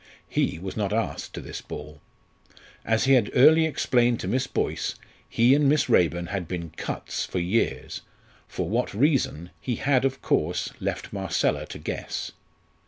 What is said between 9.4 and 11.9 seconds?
he had of course left Marcella to